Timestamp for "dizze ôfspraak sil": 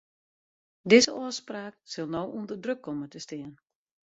0.89-2.07